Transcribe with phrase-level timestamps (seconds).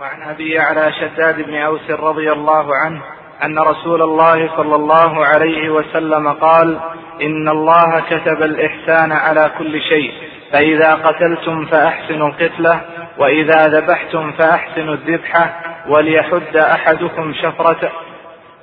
[0.00, 3.02] وعن ابي يعلى شداد بن أوس رضي الله عنه
[3.44, 6.80] أن رسول الله صلى الله عليه وسلم قال
[7.22, 10.12] إن الله كتب الإحسان على كل شيء
[10.52, 12.80] فإذا قتلتم فأحسنوا القتله
[13.18, 17.90] وإذا ذبحتم فأحسنوا الذبحة وليحد أحدكم شفرته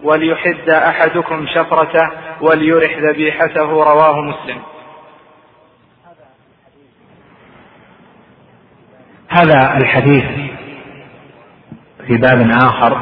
[0.03, 2.09] وليحد أحدكم شفرته
[2.41, 4.61] وليرح ذبيحته رواه مسلم.
[9.29, 10.54] هذا الحديث
[12.07, 13.01] في باب آخر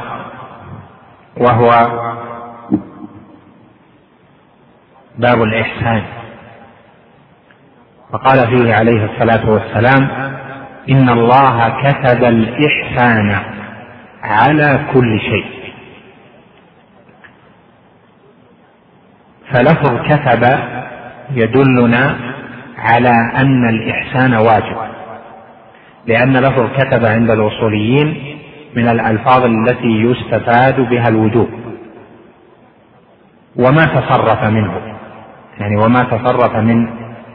[1.38, 1.70] وهو
[5.18, 6.04] باب الإحسان.
[8.12, 10.10] فقال فيه عليه الصلاة والسلام
[10.90, 13.40] إن الله كتب الإحسان
[14.24, 15.46] على كل شيء.
[19.54, 20.60] فلفظ كتب
[21.32, 22.16] يدلنا
[22.78, 24.78] على أن الإحسان واجب
[26.06, 28.40] لأن لفظ كتب عند الأصوليين
[28.76, 31.50] من الألفاظ التي يستفاد بها الوجوب.
[33.56, 34.74] وما تصرف منه.
[35.60, 36.88] يعني وما تصرف من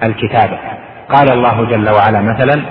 [0.02, 0.58] الكتابة
[1.08, 2.62] قال الله جل وعلا مثلا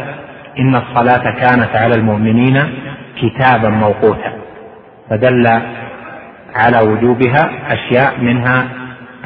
[0.60, 2.64] إن الصلاة كانت على المؤمنين
[3.22, 4.34] كتابا موقوتا.
[5.10, 5.48] فدل
[6.56, 8.68] على وجوبها أشياء منها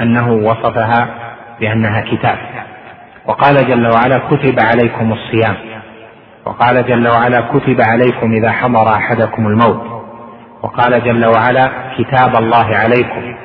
[0.02, 1.08] أنه وصفها
[1.60, 2.38] بأنها كتاب.
[3.26, 5.71] وقال جل وعلا كتب عليكم الصيام.
[6.46, 10.04] وقال جل وعلا كتب عليكم إذا حضر أحدكم الموت.
[10.64, 13.36] وقال جل وعلا كتاب الله عليكم.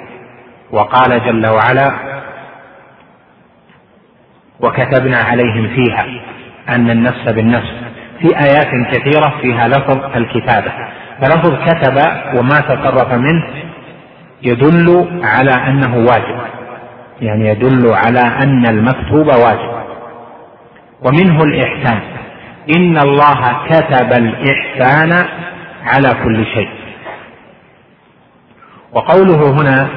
[0.71, 1.93] وقال جل وعلا
[4.61, 6.07] وكتبنا عليهم فيها
[6.69, 7.73] أن النفس بالنفس.
[8.21, 10.73] في آيات كثيرة فيها لفظ الكتابة.
[11.21, 11.97] فلفظ كتب
[12.39, 13.45] وما تصرف منه
[14.43, 16.39] يدل على أنه واجب.
[17.21, 19.77] يعني يدل على أن المكتوب واجب.
[21.03, 22.01] ومنه الإحسان.
[22.77, 25.27] إن الله كتب الإحسان
[25.85, 26.69] على كل شيء.
[28.93, 29.89] وقوله هنا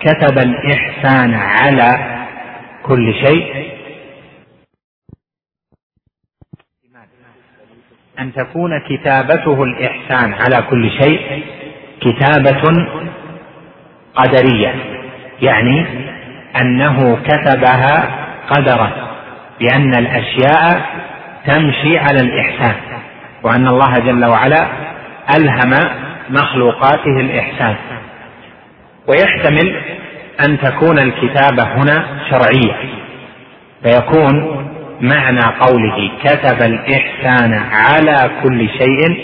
[0.00, 2.16] كتب الإحسان على
[2.82, 3.70] كل شيء.
[8.18, 11.44] أن تكون كتابته الإحسان على كل شيء
[12.00, 12.62] كتابة
[14.14, 14.74] قدرية
[15.42, 15.86] يعني
[16.60, 18.90] أنه كتبها قدرا
[19.60, 20.86] لأن الأشياء
[21.46, 22.74] تمشي على الإحسان
[23.42, 24.66] وأن الله جل وعلا
[25.36, 25.74] ألهم
[26.30, 27.76] مخلوقاته الإحسان.
[29.08, 29.80] ويحتمل
[30.46, 32.76] أن تكون الكتابة هنا شرعية
[33.84, 34.66] فيكون
[35.00, 39.16] معنى قوله كتب الإحسان على كل شيء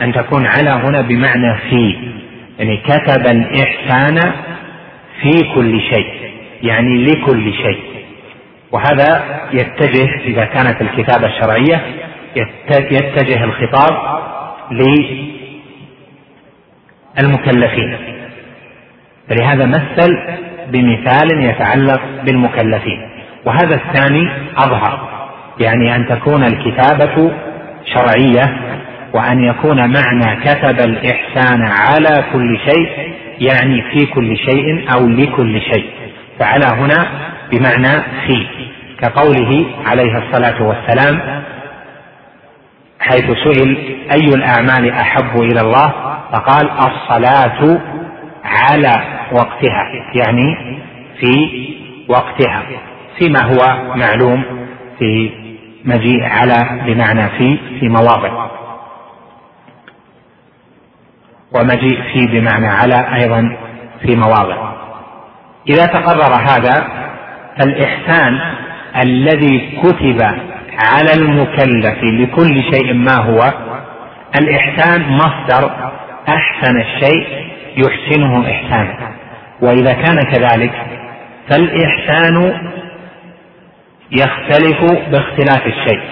[0.00, 1.96] أن تكون على هنا بمعنى في
[2.58, 4.32] يعني كتب الإحسان
[5.22, 7.91] في كل شيء يعني لكل شيء.
[8.72, 11.80] وهذا يتجه إذا كانت الكتابة الشرعية
[12.90, 14.22] يتجه الخطاب
[17.20, 17.96] للمكلفين.
[19.28, 20.18] فلهذا مثل
[20.68, 23.08] بمثال يتعلق بالمكلفين.
[23.46, 25.08] وهذا الثاني أظهر
[25.60, 27.32] يعني أن تكون الكتابة
[27.94, 28.56] شرعية
[29.14, 35.90] وأن يكون معنى كتب الإحسان على كل شيء يعني في كل شيء أو لكل شيء.
[36.38, 37.06] فعلى هنا
[37.50, 38.46] بمعنى في
[39.00, 41.42] كقوله عليه الصلاة والسلام
[43.00, 43.76] حيث سئل
[44.12, 45.92] أي الأعمال أحب إلى الله؟
[46.32, 47.80] فقال الصلاة
[48.44, 49.86] على وقتها.
[50.14, 50.56] يعني
[51.20, 51.50] في
[52.08, 52.62] وقتها.
[53.18, 54.44] فيما هو معلوم
[54.98, 55.30] في
[55.84, 58.46] مجيء على بمعنى في في مواضع.
[61.54, 63.56] ومجيء في بمعنى على أيضا
[64.06, 64.81] في مواضع.
[65.68, 66.86] إذا تقرر هذا
[67.58, 68.40] فالإحسان
[69.02, 70.22] الذي كتب
[70.78, 73.52] على المكلف لكل شيء ما هو
[74.40, 75.90] الإحسان مصدر
[76.28, 77.26] أحسن الشيء
[77.76, 79.12] يحسنه إحسانا
[79.60, 80.72] وإذا كان كذلك
[81.48, 82.54] فالإحسان
[84.12, 86.02] يختلف باختلاف الشيء.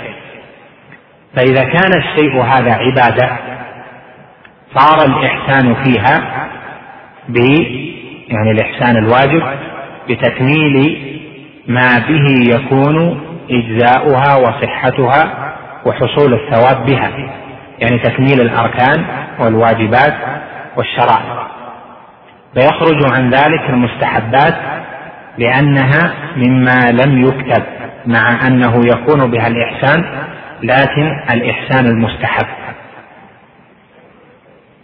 [1.37, 3.37] فإذا كان الشيء هذا عبادة
[4.75, 6.47] صار الإحسان فيها
[8.31, 9.43] يعني الإحسان الواجب
[10.09, 10.97] بتكميل
[11.69, 15.53] ما به يكون إجزاؤها وصحتها
[15.87, 17.11] وحصول الثواب بها
[17.79, 19.05] يعني تكميل الأركان
[19.39, 20.15] والواجبات
[20.77, 21.47] والشرائع.
[22.55, 24.55] فيخرج عن ذلك المستحبات
[25.39, 27.63] لأنها مما لم يكتب
[28.07, 30.05] مع أنه يكون بها الإحسان
[30.63, 32.47] لكن الإحسان المستحب.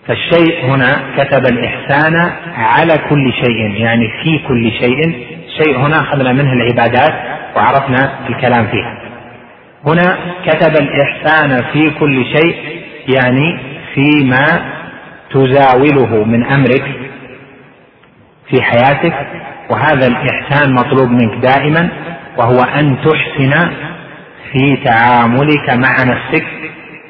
[0.08, 5.26] فالشيء هنا كتب الإحسان على كل شيء يعني في كل شيء.
[5.62, 7.14] شيء هنا أخذنا منه العبادات
[7.56, 8.98] وعرفنا الكلام فيها.
[9.86, 10.16] هنا
[10.46, 12.56] كتب الإحسان في كل شيء
[13.08, 13.58] يعني
[13.94, 14.46] فيما
[15.30, 16.84] تزاوله من أمرك
[18.50, 19.14] في حياتك
[19.70, 21.88] وهذا الإحسان مطلوب منك دائما
[22.36, 23.70] وهو أن تحسن
[24.52, 26.44] في تعاملك مع نفسك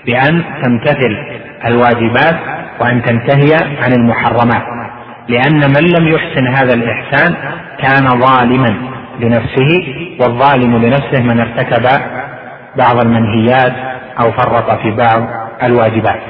[0.06, 1.16] بأن تمتثل
[1.66, 4.62] الواجبات وأن تنتهي عن المحرمات.
[5.28, 7.34] لأن من لم يحسن هذا الإحسان
[7.78, 8.76] كان ظالما
[9.20, 12.02] لنفسه والظالم لنفسه من ارتكب
[12.78, 13.72] بعض المنهيات
[14.20, 15.28] أو فرط في بعض
[15.62, 16.20] الواجبات.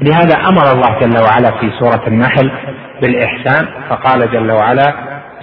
[0.00, 2.50] لهذا أمر الله جل وعلا في سورة النحل
[3.02, 4.94] بالإحسان فقال جل وعلا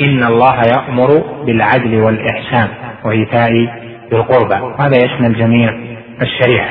[0.02, 2.68] إن الله يأمر بالعدل والإحسان
[3.04, 3.70] وإيتاء ذي
[4.18, 4.56] القربى.
[4.56, 5.74] وهذا يشمل جميع
[6.22, 6.70] الشريعة.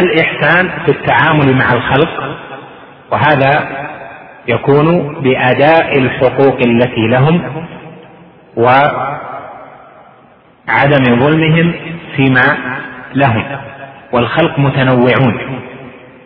[0.00, 2.36] الإحسان في التعامل مع الخلق
[3.10, 3.68] وهذا
[4.48, 7.66] يكون بأداء الحقوق التي لهم
[8.56, 9.20] وعدم
[11.20, 11.74] ظلمهم
[12.16, 12.58] فيما
[13.14, 13.44] لهم.
[14.12, 15.60] والخلق متنوعون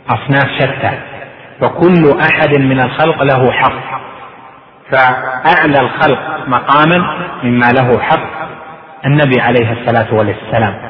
[0.09, 0.99] أصناف شتى
[1.63, 4.01] وكل أحد من الخلق له حق.
[4.91, 8.49] فأعلى الخلق مقاما مما له حق
[9.07, 10.90] النبي عليه الصلاة والسلام.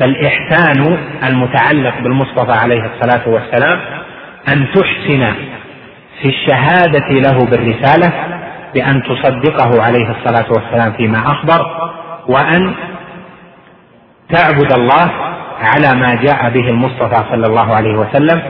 [0.00, 0.98] فالإحسان
[1.28, 3.80] المتعلق بالمصطفى عليه الصلاة والسلام
[4.48, 5.32] أن تحسن
[6.22, 8.12] في الشهادة له بالرسالة
[8.74, 11.90] بأن تصدقه عليه الصلاة والسلام فيما أخبر
[12.28, 12.74] وأن
[14.32, 15.10] تعبد الله
[15.60, 18.42] على ما جاء به المصطفى صلى الله عليه وسلم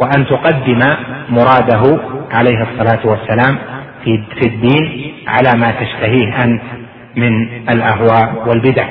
[0.00, 0.80] وأن تقدم
[1.28, 2.00] مراده
[2.30, 3.58] عليه الصلاة والسلام
[4.04, 6.62] في الدين على ما تشتهيه أنت
[7.16, 8.86] من الأهواء والبدع.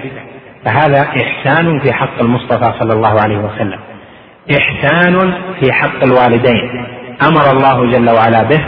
[0.65, 3.79] فهذا إحسان في حق المصطفى صلى الله عليه وسلم.
[4.59, 6.85] إحسان في حق الوالدين.
[7.27, 8.65] أمر الله جل وعلا به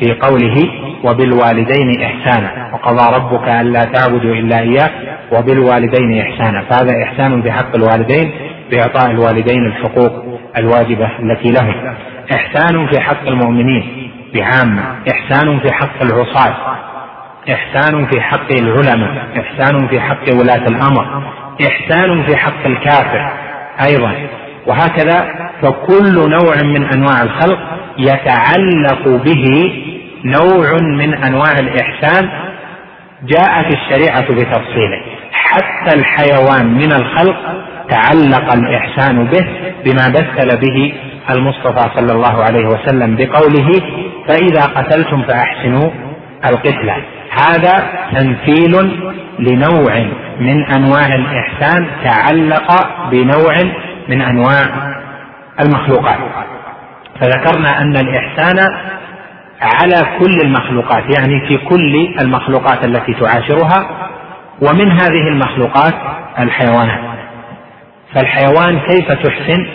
[0.00, 0.56] في قوله
[1.04, 2.70] وبالوالدين إحسانا.
[2.72, 4.90] وقضى ربك ألا تعبدوا إلا إياه
[5.32, 6.64] وبالوالدين إحسانا.
[6.70, 8.32] فهذا إحسان في حق الوالدين
[8.70, 11.94] بإعطاء الوالدين الحقوق الواجبة التي لهم.
[12.34, 16.54] إحسان في حق المؤمنين بعامة إحسان في حق العصاة.
[17.52, 19.26] إحسان في حق العلماء.
[19.40, 21.22] إحسان في حق ولاة الأمر.
[21.66, 23.32] إحسان في حق الكافر.
[23.88, 24.14] أيضا.
[24.66, 27.58] وهكذا فكل نوع من أنواع الخلق
[27.98, 29.72] يتعلق به
[30.24, 32.28] نوع من أنواع الإحسان
[33.22, 35.02] جاءت الشريعة بتفصيله.
[35.32, 37.36] حتى الحيوان من الخلق
[37.90, 39.46] تعلق الإحسان به
[39.84, 40.92] بما مثل به
[41.30, 43.70] المصطفى صلى الله عليه وسلم بقوله
[44.28, 45.90] فإذا قتلتم فأحسنوا
[46.50, 46.96] القتلة.
[47.38, 48.72] هذا تمثيل
[49.38, 49.94] لنوع
[50.40, 53.54] من أنواع الإحسان تعلق بنوع
[54.08, 54.94] من أنواع
[55.60, 56.18] المخلوقات.
[57.20, 58.58] فذكرنا أن الإحسان
[59.62, 64.08] على كل المخلوقات يعني في كل المخلوقات التي تعاشرها
[64.62, 65.94] ومن هذه المخلوقات
[66.38, 67.00] الحيوانات.
[68.14, 69.66] فالحيوان كيف تحسن؟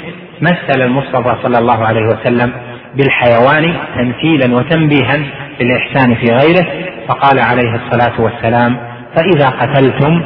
[0.41, 2.51] مثل المصطفى صلى الله عليه وسلم
[2.95, 5.19] بالحيوان تمثيلا وتنبيها
[5.59, 6.92] بالإحسان في غيره.
[7.07, 8.77] فقال عليه الصلاة والسلام
[9.15, 10.23] فإذا قتلتم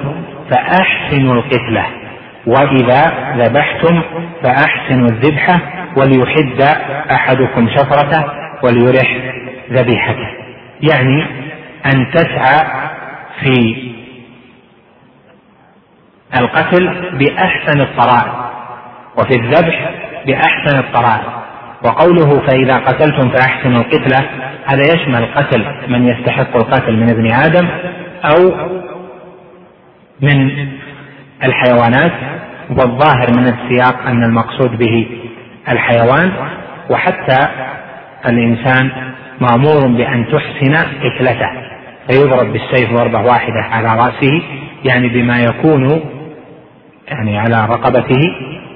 [0.52, 1.86] فأحسنوا القتلة
[2.48, 4.02] وإذا ذبحتم
[4.44, 5.60] فأحسنوا الذبحة
[5.98, 6.62] وليحد
[7.12, 8.24] أحدكم شفرته
[8.64, 9.18] وليرح
[9.72, 10.28] ذبيحته.
[10.82, 11.26] يعني
[11.86, 12.66] أن تسعى
[13.40, 13.76] في
[16.40, 18.52] القتل بأحسن الطرائق
[19.18, 19.90] وفي الذبح
[20.28, 21.37] بأحسن الطرائق.
[21.84, 24.30] وقوله فإذا قتلتم فأحسنوا القتلة
[24.66, 27.68] هذا يشمل قتل من يستحق القتل من ابن آدم
[28.26, 28.52] أو
[30.22, 30.68] من
[31.44, 32.12] الحيوانات
[32.70, 35.08] والظاهر من السياق أن المقصود به
[35.70, 36.32] الحيوان
[36.90, 37.48] وحتى
[38.26, 38.92] الإنسان
[39.42, 41.50] مأمور بأن تحسن قتلته
[42.10, 44.42] فيضرب بالسيف ضربة واحدة على رأسه
[44.86, 46.02] يعني بما يكون
[47.08, 48.22] يعني على رقبته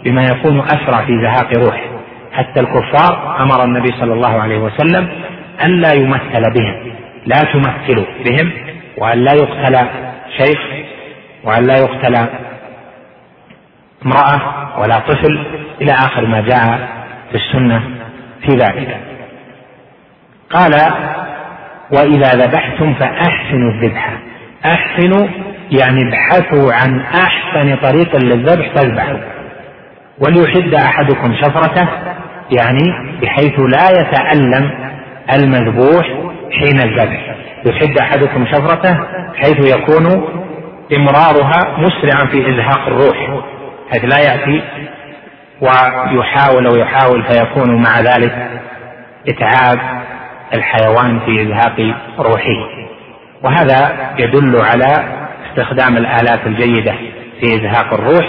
[0.05, 1.90] بما يكون أسرع في زهاق روحه.
[2.33, 5.09] حتى الكفار أمر النبي صلى الله عليه وسلم
[5.63, 6.93] أن لا يمثل بهم
[7.25, 8.51] لا تمثلوا بهم
[8.97, 9.77] وأن لا يقتل
[10.37, 10.59] شيخ
[11.43, 12.15] وأن لا يقتل
[14.05, 14.41] امرأة
[14.79, 15.39] ولا طفل
[15.81, 16.89] إلى آخر ما جاء
[17.31, 17.81] في السنة
[18.41, 18.99] في ذلك.
[20.49, 20.73] قال
[21.91, 24.13] وإذا ذبحتم فأحسنوا الذبح.
[24.65, 25.27] أحسنوا
[25.71, 29.19] يعني ابحثوا عن أحسن طريق للذبح فاذبحوا.
[30.19, 31.87] وليحد أحدكم شفرته
[32.51, 34.71] يعني بحيث لا يتألم
[35.33, 36.05] المذبوح
[36.51, 37.35] حين الذبح.
[37.65, 38.97] يحد أحدكم شفرته
[39.35, 40.05] حيث يكون
[40.95, 43.43] إمرارها مسرعا في إزهاق الروح.
[43.91, 44.61] حيث لا يأتي
[45.61, 48.61] ويحاول ويحاول فيكون مع ذلك
[49.29, 49.79] إتعاب
[50.55, 52.69] الحيوان في إزهاق روحه.
[53.43, 56.95] وهذا يدل على استخدام الآلات الجيدة
[57.41, 58.25] في إزهاق الروح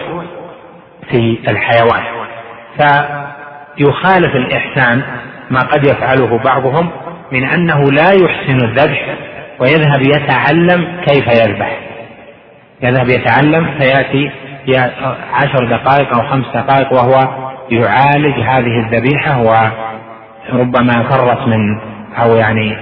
[1.11, 2.02] في الحيوان.
[3.79, 5.02] يخالف الإحسان
[5.50, 6.91] ما قد يفعله بعضهم
[7.33, 9.17] من أنه لا يحسن الذبح
[9.61, 11.79] ويذهب يتعلم كيف يذبح
[12.83, 14.31] يذهب يتعلم فيأتي
[15.33, 17.21] عشر دقائق أو خمس دقائق وهو
[17.71, 19.43] يعالج هذه الذبيحة
[20.52, 21.81] وربما فرت من
[22.23, 22.76] أو يعني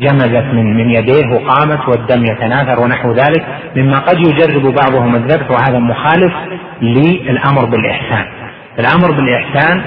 [0.00, 5.78] جمدت من من يديه وقامت والدم يتناثر ونحو ذلك مما قد يجرب بعضهم الذبح وهذا
[5.78, 6.32] مخالف
[6.82, 8.41] للأمر بالإحسان.
[8.78, 9.82] الأمر بالإحسان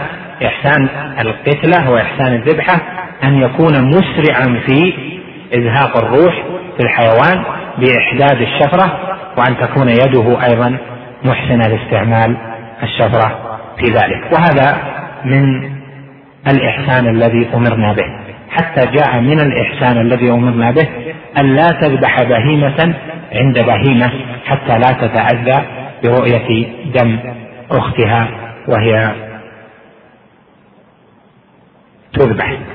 [0.46, 0.88] إحسان
[1.20, 2.82] القتلة وإحسان الذبحة
[3.24, 4.94] أن يكون مسرعا في
[5.54, 6.34] إزهاق الروح
[6.77, 7.44] في الحيوان
[7.77, 9.00] بإحداد الشفرة
[9.38, 10.77] وأن تكون يده أيضا
[11.24, 12.38] محسنة لاستعمال
[12.84, 14.32] الشفرة في ذلك.
[14.34, 14.77] وهذا
[15.25, 15.70] من
[16.48, 18.06] الإحسان الذي أمرنا به.
[18.50, 20.88] حتى جاء من الإحسان الذي أمرنا به
[21.38, 22.94] أن لا تذبح بهيمة
[23.34, 24.12] عند بهيمة
[24.46, 25.65] حتى لا تتأذى
[26.04, 27.20] برؤية دم
[27.72, 28.27] أختها.
[28.67, 29.15] وهي
[32.13, 32.75] تذبح.